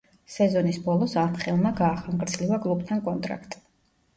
სეზონის 0.35 0.79
ბოლოს, 0.85 1.13
ანხელმა 1.25 1.73
გაახანგრძლივა 1.81 2.59
კლუბთან 2.65 3.05
კონტრაქტი. 3.11 3.63